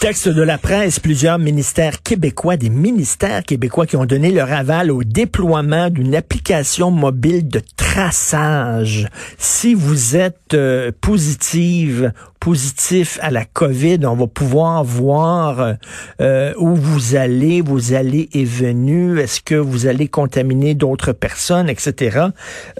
Texte 0.00 0.28
de 0.28 0.42
la 0.42 0.58
presse, 0.58 0.98
plusieurs 0.98 1.38
ministères 1.38 2.02
québécois, 2.02 2.56
des 2.56 2.70
ministères 2.70 3.44
québécois 3.44 3.86
qui 3.86 3.96
ont 3.96 4.04
donné 4.04 4.32
leur 4.32 4.52
aval 4.52 4.90
au 4.90 5.04
déploiement 5.04 5.90
d'une 5.90 6.14
application 6.14 6.90
mobile 6.90 7.46
de 7.48 7.60
traçage. 7.96 9.08
Si 9.38 9.72
vous 9.72 10.16
êtes 10.16 10.52
euh, 10.52 10.92
positive, 11.00 12.12
positif 12.40 13.18
à 13.22 13.30
la 13.30 13.46
COVID, 13.46 14.00
on 14.04 14.14
va 14.14 14.26
pouvoir 14.26 14.84
voir 14.84 15.76
euh, 16.20 16.52
où 16.58 16.74
vous 16.74 17.14
allez, 17.14 17.62
vos 17.62 17.94
allées 17.94 18.28
et 18.34 18.44
venues, 18.44 19.18
est-ce 19.18 19.40
que 19.40 19.54
vous 19.54 19.86
allez 19.86 20.08
contaminer 20.08 20.74
d'autres 20.74 21.12
personnes, 21.12 21.70
etc. 21.70 22.26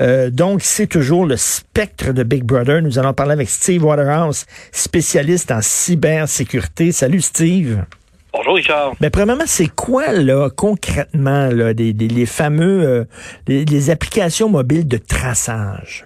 Euh, 0.02 0.28
donc, 0.28 0.60
c'est 0.60 0.86
toujours 0.86 1.24
le 1.24 1.38
spectre 1.38 2.12
de 2.12 2.22
Big 2.22 2.44
Brother. 2.44 2.82
Nous 2.82 2.98
allons 2.98 3.14
parler 3.14 3.32
avec 3.32 3.48
Steve 3.48 3.86
Waterhouse, 3.86 4.44
spécialiste 4.70 5.50
en 5.50 5.62
cybersécurité. 5.62 6.92
Salut 6.92 7.22
Steve. 7.22 7.86
Bonjour 8.36 8.54
Richard. 8.56 8.92
Mais 9.00 9.08
premièrement, 9.08 9.44
c'est 9.46 9.74
quoi 9.74 10.12
là 10.12 10.50
concrètement 10.50 11.48
là, 11.48 11.72
des, 11.72 11.92
les 11.92 12.26
fameux 12.26 12.84
euh, 12.84 13.04
les, 13.46 13.90
applications 13.90 14.50
mobiles 14.50 14.86
de 14.86 14.98
traçage? 14.98 16.04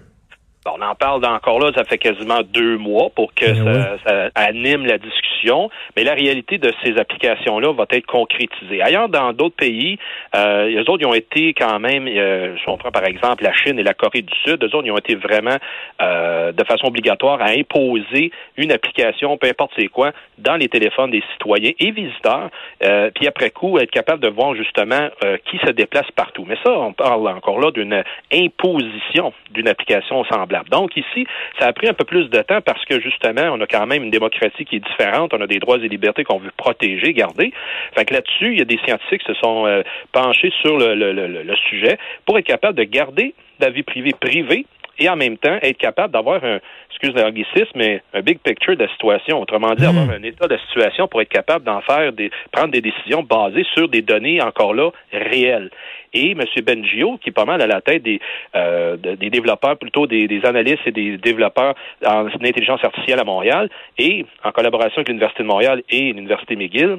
On 0.66 0.82
en 0.82 0.94
parle 0.94 1.24
encore 1.24 1.58
là, 1.58 1.70
ça 1.74 1.84
fait 1.84 1.98
quasiment 1.98 2.40
deux 2.42 2.76
mois 2.76 3.08
pour 3.14 3.32
que 3.34 3.50
ben 3.50 3.98
ça, 4.06 4.28
anime 4.34 4.84
la 4.84 4.98
discussion. 4.98 5.70
Mais 5.96 6.04
la 6.04 6.12
réalité 6.12 6.58
de 6.58 6.70
ces 6.84 6.98
applications-là 6.98 7.72
va 7.72 7.86
être 7.90 8.06
concrétisée. 8.06 8.82
Ailleurs, 8.82 9.08
dans 9.08 9.32
d'autres 9.32 9.56
pays, 9.56 9.98
euh, 10.36 10.66
les 10.66 10.80
autres, 10.80 10.98
ils 11.00 11.06
ont 11.06 11.14
été 11.14 11.54
quand 11.54 11.78
même, 11.78 12.06
euh, 12.06 12.56
si 12.58 12.68
on 12.68 12.76
prend 12.76 12.90
par 12.90 13.06
exemple 13.06 13.42
la 13.42 13.54
Chine 13.54 13.78
et 13.78 13.82
la 13.82 13.94
Corée 13.94 14.20
du 14.20 14.34
Sud, 14.44 14.62
eux 14.62 14.76
autres, 14.76 14.86
ils 14.86 14.92
ont 14.92 14.98
été 14.98 15.14
vraiment 15.14 15.56
euh, 16.02 16.52
de 16.52 16.64
façon 16.64 16.88
obligatoire 16.88 17.40
à 17.40 17.50
imposer 17.50 18.30
une 18.58 18.72
application, 18.72 19.38
peu 19.38 19.48
importe 19.48 19.72
c'est 19.78 19.88
quoi, 19.88 20.12
dans 20.38 20.56
les 20.56 20.68
téléphones 20.68 21.10
des 21.10 21.22
citoyens 21.32 21.72
et 21.78 21.90
visiteurs. 21.90 22.50
Euh, 22.84 23.10
puis 23.14 23.26
après 23.26 23.50
coup, 23.50 23.78
être 23.78 23.90
capable 23.90 24.22
de 24.22 24.28
voir 24.28 24.54
justement 24.54 25.08
euh, 25.24 25.38
qui 25.50 25.58
se 25.58 25.70
déplace 25.70 26.10
partout. 26.14 26.44
Mais 26.46 26.56
ça, 26.62 26.70
on 26.70 26.92
parle 26.92 27.26
encore 27.28 27.60
là 27.60 27.70
d'une 27.70 28.02
imposition 28.32 29.32
d'une 29.52 29.68
application 29.68 30.24
semblable. 30.24 30.49
Donc 30.70 30.96
ici, 30.96 31.26
ça 31.58 31.66
a 31.66 31.72
pris 31.72 31.88
un 31.88 31.94
peu 31.94 32.04
plus 32.04 32.28
de 32.28 32.42
temps 32.42 32.60
parce 32.60 32.84
que 32.84 33.00
justement, 33.00 33.50
on 33.52 33.60
a 33.60 33.66
quand 33.66 33.86
même 33.86 34.02
une 34.02 34.10
démocratie 34.10 34.64
qui 34.64 34.76
est 34.76 34.84
différente, 34.84 35.32
on 35.34 35.40
a 35.40 35.46
des 35.46 35.58
droits 35.58 35.78
et 35.78 35.88
libertés 35.88 36.24
qu'on 36.24 36.38
veut 36.38 36.52
protéger, 36.56 37.12
garder. 37.12 37.52
Fait 37.94 38.04
que 38.04 38.14
là-dessus, 38.14 38.52
il 38.52 38.58
y 38.58 38.62
a 38.62 38.64
des 38.64 38.78
scientifiques 38.84 39.22
qui 39.22 39.32
se 39.32 39.38
sont 39.40 39.66
euh, 39.66 39.82
penchés 40.12 40.52
sur 40.60 40.78
le, 40.78 41.54
sujet 41.68 41.98
pour 42.26 42.38
être 42.38 42.46
capable 42.46 42.78
de 42.78 42.84
garder 42.84 43.34
la 43.60 43.70
vie 43.70 43.82
privée 43.82 44.14
privée 44.18 44.66
et 45.00 45.08
en 45.08 45.16
même 45.16 45.38
temps 45.38 45.58
être 45.62 45.78
capable 45.78 46.12
d'avoir 46.12 46.44
un, 46.44 46.60
excuse 46.90 47.14
l'anglicisme, 47.14 47.72
mais 47.74 48.02
un 48.12 48.20
big 48.20 48.38
picture 48.40 48.76
de 48.76 48.82
la 48.84 48.90
situation. 48.90 49.40
Autrement 49.40 49.74
dit, 49.74 49.86
avoir 49.86 50.06
hmm. 50.06 50.10
un 50.10 50.22
état 50.22 50.46
de 50.46 50.58
situation 50.68 51.08
pour 51.08 51.22
être 51.22 51.30
capable 51.30 51.64
d'en 51.64 51.80
faire 51.80 52.12
des, 52.12 52.30
prendre 52.52 52.70
des 52.70 52.82
décisions 52.82 53.22
basées 53.22 53.66
sur 53.74 53.88
des 53.88 54.02
données 54.02 54.42
encore 54.42 54.74
là 54.74 54.90
réelles. 55.12 55.70
Et 56.12 56.32
M. 56.32 56.42
Bengio, 56.66 57.18
qui 57.18 57.30
est 57.30 57.32
pas 57.32 57.44
mal 57.44 57.62
à 57.62 57.66
la 57.66 57.80
tête 57.80 58.02
des, 58.02 58.20
euh, 58.54 58.96
des 58.96 59.30
développeurs, 59.30 59.78
plutôt 59.78 60.06
des, 60.06 60.28
des, 60.28 60.44
analystes 60.44 60.86
et 60.86 60.92
des 60.92 61.16
développeurs 61.16 61.74
en 62.04 62.26
intelligence 62.26 62.84
artificielle 62.84 63.20
à 63.20 63.24
Montréal, 63.24 63.70
et 63.96 64.26
en 64.44 64.50
collaboration 64.50 64.96
avec 64.98 65.08
l'Université 65.08 65.42
de 65.42 65.48
Montréal 65.48 65.82
et 65.88 66.12
l'Université 66.12 66.56
McGill, 66.56 66.98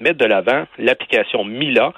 mettent 0.00 0.18
de 0.18 0.26
l'avant 0.26 0.64
l'application 0.78 1.44
Mila, 1.44 1.92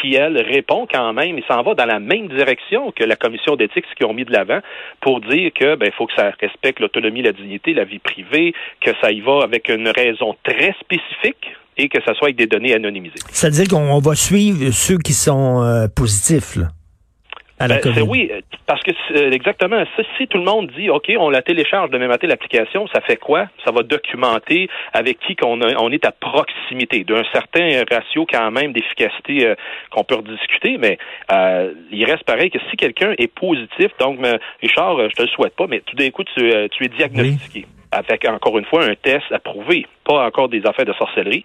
qui, 0.00 0.14
elle, 0.14 0.40
répond 0.40 0.86
quand 0.90 1.12
même 1.12 1.38
et 1.38 1.44
s'en 1.48 1.62
va 1.62 1.74
dans 1.74 1.86
la 1.86 2.00
même 2.00 2.28
direction 2.28 2.92
que 2.92 3.04
la 3.04 3.16
commission 3.16 3.56
d'éthique, 3.56 3.84
ce 3.90 3.94
qu'ils 3.94 4.06
ont 4.06 4.14
mis 4.14 4.24
de 4.24 4.32
l'avant, 4.32 4.60
pour 5.00 5.20
dire 5.20 5.50
que 5.54 5.76
ben, 5.76 5.90
faut 5.96 6.06
que 6.06 6.14
ça 6.14 6.32
respecte 6.40 6.80
l'autonomie, 6.80 7.22
la 7.22 7.32
dignité, 7.32 7.74
la 7.74 7.84
vie 7.84 7.98
privée, 7.98 8.54
que 8.80 8.90
ça 9.00 9.10
y 9.10 9.20
va 9.20 9.40
avec 9.42 9.68
une 9.68 9.88
raison 9.88 10.36
très 10.42 10.74
spécifique 10.80 11.54
et 11.76 11.88
que 11.88 12.02
ça 12.02 12.14
soit 12.14 12.28
avec 12.28 12.36
des 12.36 12.46
données 12.46 12.74
anonymisées. 12.74 13.20
C'est-à-dire 13.30 13.68
qu'on 13.68 13.98
va 13.98 14.14
suivre 14.14 14.70
ceux 14.72 14.98
qui 14.98 15.12
sont 15.12 15.62
euh, 15.62 15.86
positifs, 15.88 16.56
là. 16.56 16.68
Ben, 17.60 18.02
oui, 18.08 18.30
parce 18.66 18.82
que 18.82 18.90
exactement, 19.32 19.84
si 20.16 20.26
tout 20.26 20.38
le 20.38 20.44
monde 20.44 20.70
dit, 20.76 20.88
OK, 20.88 21.12
on 21.18 21.28
la 21.28 21.42
télécharge 21.42 21.90
demain 21.90 22.08
matin, 22.08 22.26
l'application, 22.26 22.86
ça 22.88 23.00
fait 23.00 23.16
quoi? 23.16 23.46
Ça 23.64 23.70
va 23.70 23.82
documenter 23.82 24.68
avec 24.92 25.18
qui 25.20 25.36
qu'on 25.36 25.60
on 25.60 25.90
est 25.90 26.04
à 26.06 26.12
proximité, 26.12 27.04
d'un 27.04 27.22
certain 27.32 27.82
ratio 27.90 28.26
quand 28.26 28.50
même 28.50 28.72
d'efficacité 28.72 29.46
euh, 29.46 29.54
qu'on 29.90 30.04
peut 30.04 30.16
rediscuter, 30.16 30.78
mais 30.78 30.98
euh, 31.32 31.72
il 31.90 32.04
reste 32.04 32.24
pareil 32.24 32.50
que 32.50 32.58
si 32.70 32.76
quelqu'un 32.76 33.14
est 33.18 33.32
positif, 33.32 33.90
donc 33.98 34.18
Richard, 34.62 35.10
je 35.10 35.14
te 35.14 35.22
le 35.22 35.28
souhaite 35.28 35.54
pas, 35.54 35.66
mais 35.68 35.80
tout 35.80 35.96
d'un 35.96 36.10
coup, 36.10 36.24
tu, 36.24 36.40
euh, 36.40 36.68
tu 36.70 36.84
es 36.84 36.88
diagnostiqué 36.88 37.66
avec 37.92 38.26
encore 38.28 38.58
une 38.58 38.64
fois 38.64 38.84
un 38.84 38.94
test 38.94 39.24
approuvé, 39.32 39.86
pas 40.04 40.24
encore 40.24 40.48
des 40.48 40.64
affaires 40.66 40.84
de 40.84 40.92
sorcellerie. 40.92 41.42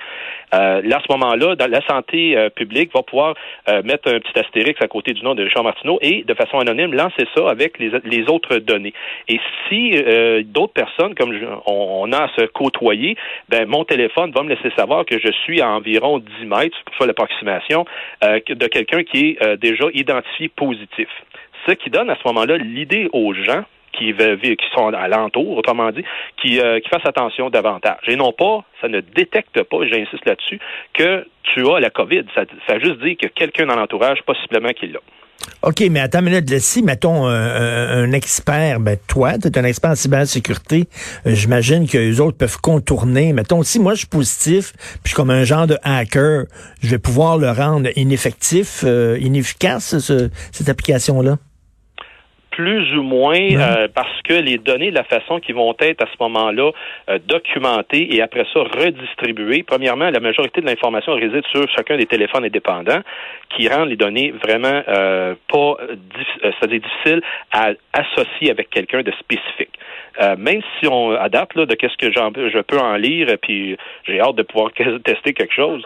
Euh, 0.54 0.82
là, 0.84 0.98
à 0.98 1.00
ce 1.02 1.12
moment-là, 1.12 1.56
la 1.68 1.82
santé 1.88 2.38
euh, 2.38 2.50
publique 2.50 2.92
va 2.94 3.02
pouvoir 3.02 3.36
euh, 3.68 3.82
mettre 3.84 4.12
un 4.12 4.20
petit 4.20 4.40
astérix 4.40 4.82
à 4.82 4.88
côté 4.88 5.14
du 5.14 5.24
nom 5.24 5.36
de 5.36 5.44
Richard 5.44 5.64
Martineau 5.64 5.98
et, 6.02 6.24
de 6.24 6.34
façon 6.34 6.60
anonyme, 6.60 6.94
lancer 6.94 7.28
ça 7.36 7.50
avec 7.50 7.80
les, 7.80 8.26
autres 8.30 8.58
données. 8.58 8.94
Et 9.28 9.40
si 9.68 9.92
euh, 9.96 10.44
d'autres 10.46 10.74
personnes, 10.74 11.16
comme 11.16 11.34
on, 11.66 12.12
a 12.12 12.24
à 12.24 12.28
se 12.30 12.46
côtoyer, 12.46 13.16
ben 13.50 13.68
mon 13.68 13.84
téléphone 13.84 14.32
va 14.32 14.44
me 14.44 14.50
laisser 14.50 14.72
savoir 14.76 15.06
que 15.06 15.20
je 15.20 15.32
suis 15.44 15.62
à 15.62 15.70
environ 15.70 16.20
10 16.20 16.46
mètres, 16.46 16.78
pour 16.86 16.96
faire 16.96 17.08
l'approximation, 17.08 17.86
de 18.22 18.68
quelqu'un 18.68 19.04
qui 19.04 19.38
est 19.40 19.58
déjà 19.58 19.86
identifié 19.94 20.50
positif. 20.50 21.08
Ce 21.68 21.74
qui 21.74 21.90
donne 21.90 22.10
à 22.10 22.16
ce 22.16 22.28
moment-là 22.28 22.58
l'idée 22.58 23.10
aux 23.14 23.34
gens 23.34 23.64
qui, 23.98 24.14
qui 24.14 24.66
sont 24.74 24.94
alentour, 24.94 25.58
autrement 25.58 25.92
dit, 25.92 26.04
qui, 26.42 26.60
euh, 26.60 26.80
qui 26.80 26.90
fassent 26.90 27.06
attention 27.06 27.50
davantage. 27.50 28.02
Et 28.08 28.16
non 28.16 28.32
pas, 28.32 28.64
ça 28.82 28.88
ne 28.88 29.02
détecte 29.02 29.64
pas, 29.64 29.78
j'insiste 29.88 30.26
là-dessus, 30.26 30.60
que 30.94 31.26
tu 31.44 31.68
as 31.68 31.80
la 31.80 31.90
COVID. 31.90 32.24
Ça, 32.34 32.44
ça 32.68 32.80
juste 32.80 33.00
dit 33.04 33.18
que 33.18 33.28
quelqu'un 33.28 33.66
dans 33.66 33.76
l'entourage, 33.76 34.20
possiblement, 34.26 34.70
qui 34.70 34.88
l'a. 34.88 35.00
OK, 35.62 35.84
mais 35.92 36.00
attends 36.00 36.20
une 36.20 36.26
minute. 36.26 36.60
Si, 36.60 36.84
mettons, 36.84 37.28
un, 37.28 38.12
expert, 38.12 38.80
ben 38.80 38.98
toi, 39.08 39.38
tu 39.38 39.48
es 39.48 39.58
un 39.58 39.64
expert 39.64 39.92
en 39.92 39.96
cybersécurité, 39.96 40.88
euh, 41.26 41.34
j'imagine 41.34 41.88
que 41.88 41.98
les 41.98 42.20
autres 42.20 42.38
peuvent 42.38 42.60
contourner. 42.62 43.34
Mettons, 43.34 43.64
si 43.64 43.80
moi 43.80 43.94
je 43.94 44.00
suis 44.00 44.08
positif, 44.08 44.74
puis 45.04 45.14
comme 45.14 45.30
un 45.30 45.44
genre 45.44 45.68
de 45.68 45.78
hacker, 45.84 46.46
je 46.82 46.90
vais 46.90 47.00
pouvoir 47.00 47.38
le 47.38 47.52
rendre 47.52 47.90
ineffectif, 47.96 48.84
euh, 48.86 49.18
inefficace, 49.20 49.98
cette 50.52 50.70
application-là? 50.70 51.38
Plus 52.56 52.96
ou 52.96 53.04
moins 53.04 53.36
euh, 53.36 53.90
parce 53.94 54.22
que 54.24 54.34
les 54.34 54.58
données, 54.58 54.90
de 54.90 54.96
la 54.96 55.04
façon 55.04 55.42
qui 55.42 55.52
vont 55.52 55.76
être 55.80 56.02
à 56.02 56.06
ce 56.06 56.16
moment-là 56.22 56.72
euh, 57.10 57.20
documentées 57.28 58.16
et 58.16 58.22
après 58.22 58.46
ça 58.54 58.62
redistribuées, 58.62 59.64
premièrement, 59.64 60.10
la 60.10 60.22
majorité 60.22 60.62
de 60.62 60.66
l'information 60.66 61.14
réside 61.16 61.44
sur 61.52 61.70
chacun 61.76 61.98
des 61.98 62.06
téléphones 62.06 62.46
indépendants 62.46 63.02
qui 63.50 63.68
rend 63.68 63.84
les 63.84 63.98
données 63.98 64.34
vraiment 64.42 64.82
euh, 64.88 65.36
pas 65.50 65.76
c'est-à-dire 66.42 66.80
difficiles 66.80 67.22
à 67.52 67.72
associer 67.92 68.52
avec 68.52 68.70
quelqu'un 68.70 69.02
de 69.02 69.12
spécifique. 69.20 69.78
même 70.38 70.62
si 70.80 70.88
on 70.88 71.12
adapte 71.12 71.56
là, 71.56 71.66
de 71.66 71.76
qu'est-ce 71.76 71.98
que 71.98 72.12
je 72.12 72.60
peux 72.62 72.80
en 72.80 72.96
lire, 72.96 73.28
puis 73.42 73.76
j'ai 74.08 74.22
hâte 74.22 74.36
de 74.36 74.44
pouvoir 74.44 74.72
tester 75.04 75.34
quelque 75.34 75.54
chose, 75.54 75.84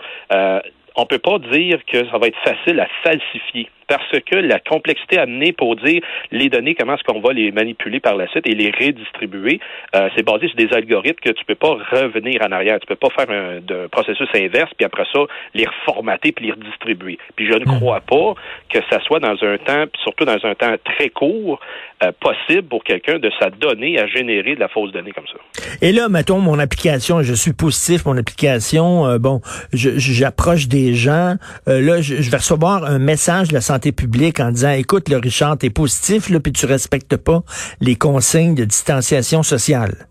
on 0.95 1.05
peut 1.05 1.19
pas 1.19 1.39
dire 1.39 1.79
que 1.85 2.05
ça 2.09 2.17
va 2.17 2.27
être 2.27 2.39
facile 2.43 2.79
à 2.79 2.87
falsifier 3.03 3.69
parce 3.89 4.19
que 4.23 4.35
la 4.35 4.59
complexité 4.59 5.17
amenée 5.17 5.51
pour 5.51 5.75
dire 5.75 6.01
les 6.31 6.47
données, 6.49 6.75
comment 6.75 6.93
est-ce 6.93 7.03
qu'on 7.03 7.19
va 7.19 7.33
les 7.33 7.51
manipuler 7.51 7.99
par 7.99 8.15
la 8.15 8.27
suite 8.27 8.47
et 8.47 8.53
les 8.53 8.69
redistribuer, 8.69 9.59
euh, 9.95 10.09
c'est 10.15 10.23
basé 10.23 10.47
sur 10.47 10.55
des 10.55 10.71
algorithmes 10.71 11.19
que 11.19 11.31
tu 11.31 11.43
peux 11.43 11.55
pas 11.55 11.75
revenir 11.91 12.41
en 12.47 12.51
arrière. 12.51 12.79
Tu 12.79 12.85
peux 12.85 12.95
pas 12.95 13.09
faire 13.09 13.29
un, 13.29 13.87
processus 13.89 14.27
inverse, 14.35 14.71
puis 14.77 14.85
après 14.85 15.05
ça, 15.11 15.21
les 15.55 15.65
reformater 15.65 16.31
puis 16.31 16.45
les 16.45 16.51
redistribuer. 16.51 17.17
Puis 17.35 17.47
je 17.47 17.53
ne 17.53 17.65
hmm. 17.65 17.79
crois 17.79 18.01
pas 18.01 18.35
que 18.71 18.79
ça 18.89 18.99
soit 19.01 19.19
dans 19.19 19.35
un 19.41 19.57
temps, 19.57 19.85
surtout 20.03 20.25
dans 20.25 20.37
un 20.43 20.53
temps 20.53 20.75
très 20.85 21.09
court, 21.09 21.59
euh, 22.03 22.11
possible 22.19 22.67
pour 22.67 22.83
quelqu'un 22.83 23.17
de 23.17 23.31
s'adonner 23.39 23.99
à 23.99 24.05
générer 24.05 24.55
de 24.55 24.59
la 24.59 24.67
fausse 24.67 24.91
donnée 24.91 25.11
comme 25.11 25.27
ça. 25.27 25.39
Et 25.81 25.91
là, 25.91 26.09
mettons, 26.09 26.39
mon 26.39 26.59
application, 26.59 27.23
je 27.23 27.33
suis 27.33 27.53
positif, 27.53 28.05
mon 28.05 28.17
application, 28.17 29.07
euh, 29.07 29.17
bon, 29.17 29.41
j'approche 29.73 30.67
des 30.67 30.93
gens, 30.93 31.35
là, 31.65 32.01
je, 32.01 32.21
je 32.21 32.29
vais 32.31 32.37
recevoir 32.37 32.85
un 32.85 32.99
message 32.99 33.47
de 33.47 33.53
la 33.55 33.61
santé 33.61 33.78
publique 33.91 34.39
en 34.39 34.51
disant, 34.51 34.71
écoute, 34.71 35.09
le 35.09 35.17
Richard, 35.17 35.57
t'es 35.57 35.69
positif, 35.69 36.29
là, 36.29 36.39
puis 36.39 36.51
tu 36.51 36.65
respectes 36.65 37.17
pas 37.17 37.41
les 37.81 37.95
consignes 37.95 38.55
de 38.55 38.65
distanciation 38.65 39.43
sociale. 39.43 40.07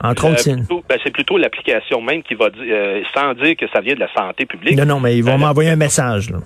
Entre 0.00 0.26
autres, 0.26 0.44
ben, 0.88 0.98
c'est 1.04 1.12
plutôt 1.12 1.36
l'application 1.36 2.00
même 2.00 2.22
qui 2.22 2.34
va 2.34 2.50
dire, 2.50 2.64
sans 3.14 3.34
dire 3.34 3.54
que 3.56 3.66
ça 3.72 3.80
vient 3.80 3.94
de 3.94 4.00
la 4.00 4.12
santé 4.12 4.46
publique. 4.46 4.76
Non, 4.76 4.86
non, 4.86 5.00
mais 5.00 5.16
ils 5.16 5.22
vont 5.22 5.38
m'envoyer 5.38 5.70
un 5.70 5.76
message. 5.76 6.30
Là 6.30 6.38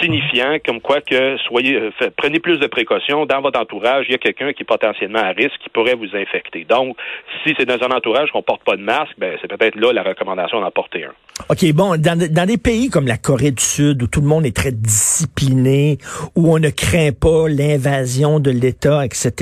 signifiant 0.00 0.58
comme 0.64 0.80
quoi 0.80 1.00
que 1.00 1.36
soyez 1.48 1.76
euh, 1.76 1.90
prenez 2.16 2.40
plus 2.40 2.58
de 2.58 2.66
précautions 2.66 3.26
dans 3.26 3.40
votre 3.40 3.58
entourage, 3.60 4.06
il 4.08 4.12
y 4.12 4.14
a 4.14 4.18
quelqu'un 4.18 4.52
qui 4.52 4.62
est 4.62 4.66
potentiellement 4.66 5.20
à 5.20 5.30
risque 5.30 5.58
qui 5.62 5.68
pourrait 5.70 5.94
vous 5.94 6.14
infecter. 6.16 6.64
Donc, 6.64 6.96
si 7.44 7.54
c'est 7.58 7.66
dans 7.66 7.82
un 7.84 7.90
entourage 7.96 8.30
qu'on 8.30 8.42
porte 8.42 8.62
pas 8.64 8.76
de 8.76 8.82
masque, 8.82 9.14
ben 9.18 9.36
c'est 9.40 9.48
peut-être 9.48 9.76
là 9.76 9.92
la 9.92 10.02
recommandation 10.02 10.60
d'en 10.60 10.70
porter 10.70 11.04
un. 11.04 11.12
OK, 11.48 11.72
bon, 11.72 11.96
dans, 11.98 12.18
dans 12.18 12.46
des 12.46 12.58
pays 12.58 12.90
comme 12.90 13.06
la 13.06 13.16
Corée 13.16 13.50
du 13.50 13.62
Sud, 13.62 14.02
où 14.02 14.06
tout 14.06 14.20
le 14.20 14.26
monde 14.26 14.44
est 14.44 14.54
très 14.54 14.72
discipliné, 14.72 15.98
où 16.36 16.52
on 16.52 16.58
ne 16.58 16.68
craint 16.68 17.12
pas 17.12 17.48
l'invasion 17.48 18.40
de 18.40 18.50
l'État, 18.50 19.04
etc., 19.04 19.32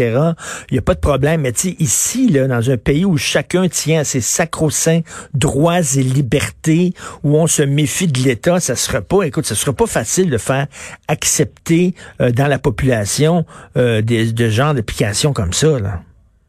il 0.70 0.74
n'y 0.74 0.78
a 0.78 0.82
pas 0.82 0.94
de 0.94 1.00
problème. 1.00 1.42
Mais 1.42 1.52
tu 1.52 1.68
ici, 1.78 2.28
là, 2.28 2.46
dans 2.46 2.70
un 2.70 2.76
pays 2.76 3.04
où 3.04 3.16
chacun 3.16 3.68
tient 3.68 4.00
à 4.00 4.04
ses 4.04 4.20
sacro-saints 4.20 5.00
droits 5.34 5.80
et 5.80 6.02
libertés, 6.02 6.92
où 7.24 7.36
on 7.36 7.46
se 7.46 7.62
méfie 7.62 8.06
de 8.06 8.18
l'État, 8.20 8.60
ça 8.60 8.76
sera 8.76 9.00
pas, 9.00 9.22
écoute, 9.24 9.46
ça 9.46 9.54
sera 9.54 9.72
pas 9.72 9.86
facile 9.86 10.30
de 10.30 10.37
faire 10.38 10.66
accepter 11.08 11.94
euh, 12.20 12.30
dans 12.30 12.46
la 12.46 12.58
population 12.58 13.44
euh, 13.76 14.00
des, 14.02 14.32
de 14.32 14.48
genre 14.48 14.74
d'applications 14.74 15.32
comme 15.32 15.52
ça, 15.52 15.78
là. 15.78 16.00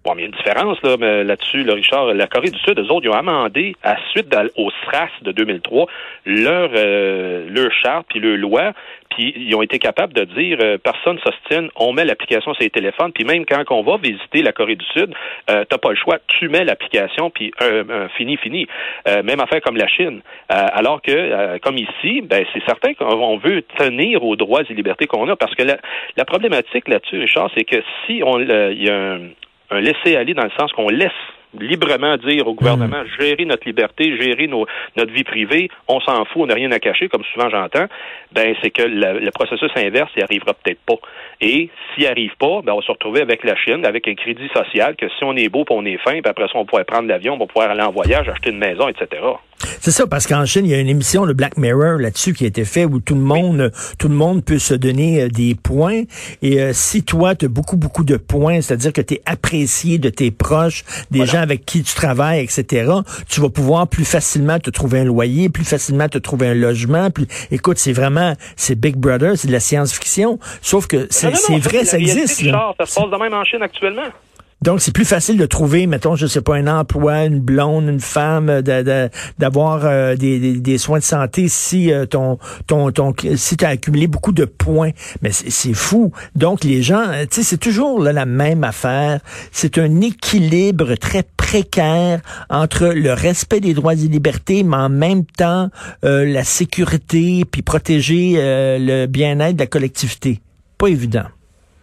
Bon, 0.05 0.15
mais 0.15 0.21
il 0.21 0.25
y 0.25 0.27
a 0.27 0.29
une 0.29 0.37
différence 0.37 0.81
là, 0.81 1.23
là-dessus, 1.23 1.63
là, 1.63 1.73
Richard. 1.73 2.13
La 2.13 2.27
Corée 2.27 2.51
du 2.51 2.59
Sud, 2.59 2.79
eux 2.79 2.91
autres, 2.91 3.05
ils 3.05 3.09
ont 3.09 3.13
amendé, 3.13 3.75
à 3.83 3.97
suite 4.11 4.33
au 4.55 4.71
SRAS 4.85 5.09
de 5.23 5.33
2003, 5.33 5.87
leur, 6.25 6.69
euh, 6.73 7.49
leur 7.49 7.71
charte 7.73 8.07
puis 8.09 8.21
leur 8.21 8.37
loi, 8.37 8.71
puis 9.09 9.33
ils 9.35 9.53
ont 9.55 9.61
été 9.61 9.77
capables 9.77 10.13
de 10.13 10.23
dire 10.23 10.57
euh, 10.61 10.77
personne 10.77 11.19
s'ostine, 11.19 11.69
on 11.75 11.91
met 11.91 12.05
l'application 12.05 12.53
sur 12.53 12.63
les 12.63 12.69
téléphones, 12.69 13.11
puis 13.11 13.25
même 13.25 13.45
quand 13.45 13.63
on 13.71 13.81
va 13.81 13.97
visiter 13.97 14.41
la 14.41 14.53
Corée 14.53 14.77
du 14.77 14.85
Sud, 14.85 15.13
euh, 15.49 15.65
t'as 15.67 15.77
pas 15.77 15.89
le 15.89 15.97
choix, 15.97 16.17
tu 16.27 16.47
mets 16.47 16.63
l'application, 16.63 17.29
puis 17.29 17.51
fini, 18.15 18.37
fini. 18.37 18.67
Euh, 19.07 19.21
même 19.23 19.41
affaire 19.41 19.61
comme 19.61 19.75
la 19.75 19.87
Chine. 19.87 20.21
alors 20.47 21.01
que, 21.01 21.57
comme 21.59 21.77
ici, 21.77 22.21
ben 22.21 22.45
c'est 22.53 22.63
certain 22.65 22.93
qu'on 22.93 23.37
veut 23.37 23.63
tenir 23.77 24.23
aux 24.23 24.35
droits 24.35 24.61
et 24.69 24.73
libertés 24.73 25.07
qu'on 25.07 25.27
a, 25.27 25.35
parce 25.35 25.55
que 25.55 25.63
la, 25.63 25.77
la 26.15 26.25
problématique 26.25 26.87
là-dessus, 26.87 27.19
Richard, 27.19 27.49
c'est 27.55 27.65
que 27.65 27.83
si 28.05 28.21
on 28.23 28.39
il 28.39 28.83
y 28.83 28.89
a 28.89 28.95
un 28.95 29.19
un 29.71 29.81
laisser-aller 29.81 30.33
dans 30.33 30.44
le 30.44 30.51
sens 30.57 30.71
qu'on 30.74 30.89
laisse 30.89 31.12
librement 31.57 32.18
dire 32.18 32.48
au 32.48 32.54
gouvernement 32.54 33.04
mm. 33.04 33.07
gérer 33.19 33.45
notre 33.45 33.66
liberté, 33.68 34.16
gérer 34.18 34.48
nos, 34.48 34.66
notre 34.95 35.12
vie 35.12 35.24
privée, 35.24 35.69
on 35.88 36.00
s'en 36.00 36.25
fout, 36.25 36.44
on 36.44 36.45
n'a 36.48 36.54
rien 36.54 36.71
à 36.71 36.80
cacher, 36.80 37.10
comme 37.10 37.24
souvent 37.33 37.50
j'entends, 37.50 37.88
ben 38.31 38.56
c'est 38.62 38.69
que 38.69 38.83
le, 38.83 39.31
processus 39.31 39.71
inverse, 39.75 40.12
il 40.16 40.24
arrivera 40.24 40.54
peut-être 40.54 40.81
pas. 40.86 40.98
Et 41.42 41.69
s'il 41.94 42.06
arrive 42.07 42.36
pas, 42.38 42.62
ben 42.63 42.74
on 42.74 42.77
va 42.77 42.86
se 42.86 42.92
retrouver 42.92 43.21
avec 43.21 43.44
la 43.44 43.56
Chine, 43.56 43.86
avec 43.86 44.07
un 44.07 44.16
crédit 44.16 44.50
social, 44.56 44.95
que 44.95 45.07
si 45.10 45.24
on 45.24 45.36
est 45.36 45.50
beau, 45.50 45.66
puis 45.66 45.75
on 45.77 45.86
est 45.86 45.98
fin, 45.98 46.21
puis 46.21 46.30
après 46.30 46.45
ça 46.48 46.54
on 46.56 46.66
pourrait 46.66 46.86
prendre 46.86 47.07
l'avion, 47.07 47.33
on 47.33 47.38
va 47.38 47.48
pouvoir 47.48 47.71
aller 47.71 47.83
en 47.83 47.92
voyage, 47.92 48.30
acheter 48.30 48.51
une 48.51 48.60
maison, 48.60 48.88
etc. 48.88 49.21
C'est 49.81 49.91
ça, 49.91 50.07
parce 50.07 50.27
qu'en 50.27 50.45
Chine, 50.45 50.65
il 50.65 50.71
y 50.71 50.73
a 50.73 50.79
une 50.79 50.88
émission, 50.88 51.25
de 51.25 51.33
Black 51.33 51.57
Mirror, 51.57 51.97
là-dessus, 52.00 52.33
qui 52.33 52.45
a 52.45 52.47
été 52.47 52.65
fait 52.65 52.85
où 52.85 53.00
tout 53.00 53.15
le 53.15 53.21
monde, 53.21 53.71
tout 53.97 54.07
le 54.07 54.15
monde 54.15 54.44
peut 54.44 54.59
se 54.59 54.73
donner 54.73 55.23
euh, 55.23 55.29
des 55.29 55.56
points. 55.56 56.03
Et 56.41 56.61
euh, 56.61 56.71
si 56.73 57.03
toi, 57.03 57.35
tu 57.35 57.45
as 57.45 57.50
beaucoup, 57.50 57.77
beaucoup 57.77 58.03
de 58.03 58.17
points, 58.17 58.61
c'est-à-dire 58.61 58.94
que 58.94 59.01
tu 59.01 59.15
es 59.15 59.21
apprécié 59.25 59.97
de 59.97 60.09
tes 60.09 60.31
proches, 60.31 60.83
des 61.11 61.25
gens 61.25 61.39
avec 61.39 61.65
qui 61.65 61.83
tu 61.83 61.94
travailles, 61.94 62.44
etc., 62.44 62.91
tu 63.27 63.41
vas 63.41 63.50
pouvoir 63.50 63.88
plus 63.88 64.06
facilement 64.06 64.59
te 64.59 64.69
trouver 64.69 65.00
un 65.00 65.06
loyer, 65.06 65.50
plus 65.50 65.65
facilement 65.65 66.07
te 66.07 66.17
trouver 66.17 66.47
un 66.47 66.53
logement. 66.53 67.09
Plus... 67.11 67.27
Écoute, 67.51 67.77
c'est 67.77 67.94
vraiment, 67.94 68.33
c'est 68.56 68.75
Big 68.75 68.95
Brother, 68.95 69.38
c'est 69.38 69.47
de 69.47 69.53
la 69.53 69.59
science-fiction. 69.59 70.39
Sauf 70.61 70.88
que 70.88 71.07
c'est 71.09 71.29
vrai, 71.29 71.85
ça 71.85 71.97
existe. 71.97 72.41
ça 72.41 72.85
se 72.85 72.95
passe 72.95 73.09
de 73.09 73.21
même 73.21 73.33
en 73.33 73.44
Chine 73.44 73.61
actuellement. 73.61 74.07
Donc, 74.61 74.81
c'est 74.81 74.91
plus 74.91 75.06
facile 75.06 75.38
de 75.38 75.45
trouver, 75.45 75.88
mettons, 75.88 76.15
je 76.15 76.27
sais 76.27 76.41
pas, 76.41 76.56
un 76.56 76.67
emploi, 76.67 77.23
une 77.23 77.39
blonde, 77.39 77.88
une 77.88 78.01
femme, 78.01 78.61
d'avoir 78.61 79.85
euh, 79.85 80.15
des, 80.17 80.77
soins 80.77 81.00
de 81.00 81.03
santé 81.03 81.47
si 81.47 81.94
euh, 81.94 82.06
ton, 82.06 82.38
accumulé 83.63 84.07
beaucoup 84.07 84.33
de 84.33 84.44
points. 84.44 84.91
Mais 85.21 85.31
c'est 85.31 85.73
fou. 85.73 86.11
Donc, 86.35 86.65
les 86.65 86.81
gens, 86.81 87.07
euh, 87.07 87.23
tu 87.23 87.38
sais, 87.38 87.44
c'est 87.44 87.57
toujours 87.57 88.01
la 88.01 88.25
même 88.25 88.65
affaire. 88.65 89.21
C'est 89.51 89.77
un 89.77 90.01
équilibre 90.01 90.95
très 90.95 91.23
précaire 91.38 92.19
entre 92.50 92.88
le 92.88 93.13
respect 93.13 93.61
des 93.61 93.73
droits 93.73 93.94
et 93.94 93.97
libertés, 93.97 94.63
mais 94.63 94.75
en 94.75 94.89
même 94.89 95.25
temps 95.25 95.69
la 96.01 96.44
sécurité, 96.44 97.44
puis 97.50 97.61
protéger 97.61 98.33
le 98.38 99.06
bien-être 99.06 99.56
de 99.56 99.61
la 99.61 99.67
collectivité. 99.67 100.41
Pas 100.77 100.88
évident. 100.88 101.25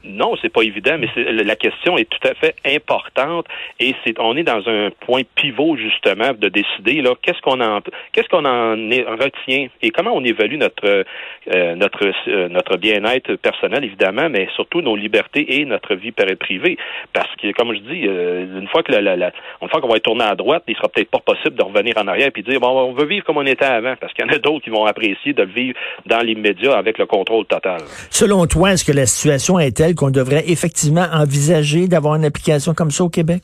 Non, 0.06 0.34
c'est 0.40 0.52
pas 0.52 0.62
évident, 0.62 0.96
mais 0.98 1.08
la 1.16 1.56
question 1.56 1.98
est 1.98 2.08
tout 2.08 2.28
à 2.28 2.34
fait 2.34 2.54
importante 2.64 3.46
et 3.80 3.94
c'est 4.04 4.18
on 4.18 4.36
est 4.36 4.44
dans 4.44 4.62
un 4.68 4.90
point 5.00 5.22
pivot 5.34 5.76
justement 5.76 6.32
de 6.32 6.48
décider 6.48 7.02
là 7.02 7.14
qu'est-ce 7.20 7.40
qu'on 7.40 7.60
en 7.60 7.80
qu'est-ce 8.12 8.28
qu'on 8.28 8.44
en 8.44 8.72
retient 9.16 9.68
et 9.82 9.90
comment 9.90 10.12
on 10.12 10.24
évalue 10.24 10.56
notre 10.56 11.04
euh, 11.54 11.74
notre 11.74 12.10
euh, 12.28 12.48
notre 12.48 12.76
bien-être 12.76 13.34
personnel 13.36 13.84
évidemment, 13.84 14.28
mais 14.30 14.48
surtout 14.54 14.80
nos 14.80 14.96
libertés 14.96 15.60
et 15.60 15.64
notre 15.64 15.94
vie 15.94 16.12
privée 16.12 16.78
parce 17.12 17.34
que 17.36 17.52
comme 17.52 17.74
je 17.74 17.80
dis 17.80 18.06
euh, 18.06 18.60
une 18.60 18.68
fois 18.68 18.82
que 18.82 18.92
la, 18.92 19.16
la, 19.16 19.32
une 19.60 19.68
fois 19.68 19.80
qu'on 19.80 19.88
va 19.88 19.96
être 19.96 20.04
tourné 20.04 20.24
à 20.24 20.34
droite, 20.34 20.62
il 20.68 20.76
sera 20.76 20.88
peut-être 20.88 21.10
pas 21.10 21.18
possible 21.18 21.56
de 21.56 21.62
revenir 21.62 21.94
en 21.96 22.06
arrière 22.06 22.30
et 22.34 22.42
dire 22.42 22.60
bon 22.60 22.68
on 22.68 22.92
veut 22.92 23.06
vivre 23.06 23.24
comme 23.24 23.38
on 23.38 23.46
était 23.46 23.64
avant 23.64 23.96
parce 24.00 24.12
qu'il 24.12 24.24
y 24.24 24.28
en 24.28 24.32
a 24.32 24.38
d'autres 24.38 24.64
qui 24.64 24.70
vont 24.70 24.84
apprécier 24.84 25.32
de 25.32 25.42
vivre 25.42 25.76
dans 26.06 26.20
l'immédiat 26.20 26.76
avec 26.76 26.98
le 26.98 27.06
contrôle 27.06 27.44
total. 27.46 27.80
Selon 28.10 28.46
toi, 28.46 28.72
est-ce 28.72 28.84
que 28.84 28.92
la 28.92 29.06
situation 29.06 29.58
est 29.58 29.76
telle 29.76 29.95
qu'on 29.96 30.10
devrait 30.10 30.44
effectivement 30.46 31.06
envisager 31.12 31.88
d'avoir 31.88 32.14
une 32.14 32.24
application 32.24 32.74
comme 32.74 32.90
ça 32.90 33.04
au 33.04 33.08
Québec? 33.08 33.42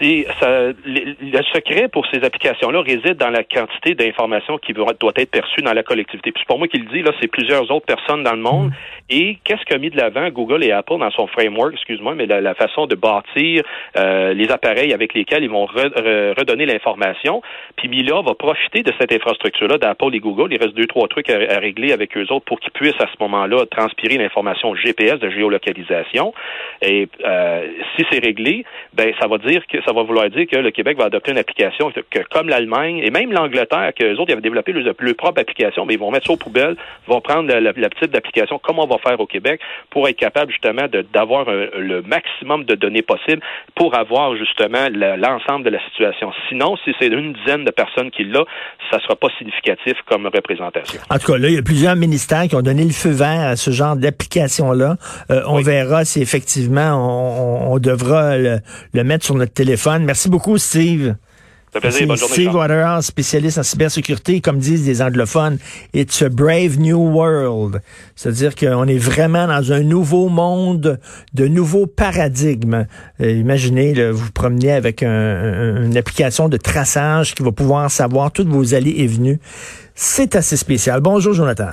le 0.00 1.42
secret 1.52 1.88
pour 1.88 2.06
ces 2.12 2.22
applications-là 2.22 2.82
réside 2.82 3.16
dans 3.16 3.30
la 3.30 3.42
quantité 3.42 3.94
d'informations 3.94 4.58
qui 4.58 4.72
doit, 4.72 4.92
être 5.16 5.30
perçue 5.30 5.62
dans 5.62 5.72
la 5.72 5.82
collectivité. 5.82 6.32
Puis 6.32 6.42
c'est 6.42 6.48
pour 6.48 6.58
moi 6.58 6.68
qui 6.68 6.78
le 6.78 6.86
dis, 6.92 7.02
là, 7.02 7.12
c'est 7.20 7.28
plusieurs 7.28 7.70
autres 7.70 7.86
personnes 7.86 8.22
dans 8.22 8.34
le 8.34 8.42
monde. 8.42 8.70
Et 9.10 9.38
qu'est-ce 9.44 9.64
qu'a 9.64 9.78
mis 9.78 9.90
de 9.90 9.96
l'avant 9.96 10.28
Google 10.28 10.64
et 10.64 10.72
Apple 10.72 10.98
dans 10.98 11.10
son 11.10 11.26
framework, 11.26 11.72
excuse-moi, 11.74 12.14
mais 12.14 12.26
la, 12.26 12.54
façon 12.54 12.86
de 12.86 12.94
bâtir 12.94 13.62
euh, 13.96 14.34
les 14.34 14.50
appareils 14.50 14.92
avec 14.92 15.14
lesquels 15.14 15.42
ils 15.44 15.50
vont 15.50 15.66
redonner 15.66 16.66
l'information. 16.66 17.40
Puis 17.76 17.88
Mila 17.88 18.20
va 18.22 18.34
profiter 18.34 18.82
de 18.82 18.92
cette 19.00 19.12
infrastructure-là 19.12 19.78
d'Apple 19.78 20.14
et 20.14 20.18
Google. 20.18 20.52
Il 20.52 20.58
reste 20.58 20.74
deux, 20.74 20.86
trois 20.86 21.08
trucs 21.08 21.30
à, 21.30 21.58
régler 21.58 21.92
avec 21.92 22.16
eux 22.16 22.26
autres 22.30 22.44
pour 22.44 22.60
qu'ils 22.60 22.72
puissent 22.72 23.00
à 23.00 23.06
ce 23.06 23.22
moment-là 23.22 23.64
transpirer 23.66 24.18
l'information 24.18 24.74
GPS 24.74 25.18
de 25.20 25.30
géolocalisation. 25.30 26.34
Et 26.82 27.08
euh, 27.24 27.66
si 27.96 28.04
c'est 28.10 28.22
réglé, 28.22 28.64
ben 28.94 29.12
ça 29.20 29.26
va 29.26 29.38
dire 29.38 29.66
que 29.66 29.82
ça 29.82 29.92
va 29.92 30.02
vouloir 30.02 30.28
dire 30.30 30.46
que 30.46 30.56
le 30.56 30.70
Québec 30.70 30.98
va 30.98 31.06
adopter 31.06 31.32
une 31.32 31.38
application 31.38 31.90
que, 31.90 32.20
comme 32.30 32.48
l'Allemagne 32.48 32.98
et 32.98 33.10
même 33.10 33.32
l'Angleterre, 33.32 33.92
que 33.98 34.04
les 34.04 34.18
autres 34.18 34.32
avaient 34.32 34.42
développé 34.42 34.72
leur, 34.72 34.94
propre 34.94 35.40
application, 35.40 35.86
mais 35.86 35.94
ils 35.94 36.00
vont 36.00 36.10
mettre 36.10 36.26
ça 36.26 36.32
aux 36.32 36.36
poubelles, 36.36 36.76
vont 37.06 37.20
prendre 37.20 37.52
la, 37.52 37.72
petite 37.72 38.14
application 38.14 38.58
comme 38.58 38.78
on 38.78 38.86
va 38.86 38.97
faire 38.98 39.18
au 39.20 39.26
Québec 39.26 39.60
pour 39.90 40.08
être 40.08 40.16
capable 40.16 40.52
justement 40.52 40.86
d'avoir 41.12 41.46
le 41.48 42.02
maximum 42.02 42.64
de 42.64 42.74
données 42.74 43.02
possibles 43.02 43.42
pour 43.74 43.96
avoir 43.96 44.36
justement 44.36 44.88
l'ensemble 44.92 45.64
de 45.64 45.70
la 45.70 45.82
situation. 45.90 46.32
Sinon, 46.48 46.76
si 46.84 46.92
c'est 46.98 47.08
une 47.08 47.32
dizaine 47.32 47.64
de 47.64 47.70
personnes 47.70 48.10
qui 48.10 48.24
l'ont, 48.24 48.46
ça 48.90 49.00
sera 49.00 49.16
pas 49.16 49.28
significatif 49.38 49.94
comme 50.06 50.26
représentation. 50.26 51.00
En 51.10 51.18
tout 51.18 51.32
cas, 51.32 51.38
là, 51.38 51.48
il 51.48 51.54
y 51.54 51.58
a 51.58 51.62
plusieurs 51.62 51.96
ministères 51.96 52.44
qui 52.48 52.56
ont 52.56 52.62
donné 52.62 52.84
le 52.84 52.92
feu 52.92 53.10
vert 53.10 53.48
à 53.48 53.56
ce 53.56 53.70
genre 53.70 53.96
d'application-là. 53.96 54.96
Euh, 55.30 55.42
on 55.46 55.60
verra 55.60 56.04
si 56.04 56.20
effectivement 56.20 57.72
on, 57.72 57.78
devra 57.78 58.36
le 58.36 59.04
mettre 59.04 59.24
sur 59.24 59.36
notre 59.36 59.52
téléphone 59.52 59.78
Merci 60.04 60.28
beaucoup, 60.28 60.58
Steve. 60.58 61.14
Steve 62.16 62.54
Waterhouse, 62.54 63.06
spécialiste 63.06 63.58
en 63.58 63.62
cybersécurité, 63.62 64.40
comme 64.40 64.58
disent 64.58 64.86
les 64.86 65.02
anglophones, 65.02 65.58
it's 65.94 66.22
a 66.22 66.28
brave 66.28 66.78
new 66.78 66.98
world. 66.98 67.80
C'est-à-dire 68.16 68.54
qu'on 68.54 68.86
est 68.86 68.98
vraiment 68.98 69.46
dans 69.46 69.72
un 69.72 69.80
nouveau 69.80 70.28
monde, 70.28 70.98
de 71.34 71.46
nouveaux 71.46 71.86
paradigmes. 71.86 72.86
Euh, 73.20 73.30
imaginez, 73.30 74.10
vous 74.10 74.18
vous 74.18 74.32
promenez 74.32 74.72
avec 74.72 75.02
une 75.02 75.96
application 75.96 76.48
de 76.48 76.56
traçage 76.56 77.34
qui 77.34 77.42
va 77.42 77.52
pouvoir 77.52 77.90
savoir 77.90 78.32
toutes 78.32 78.48
vos 78.48 78.74
allées 78.74 78.94
et 78.98 79.06
venues. 79.06 79.38
C'est 79.94 80.36
assez 80.36 80.56
spécial. 80.56 81.00
Bonjour, 81.00 81.34
Jonathan. 81.34 81.66